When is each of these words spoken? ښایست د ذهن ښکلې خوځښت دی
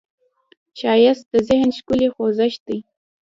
ښایست 0.79 1.25
د 1.33 1.35
ذهن 1.47 1.69
ښکلې 1.77 2.07
خوځښت 2.15 2.61
دی 2.67 2.79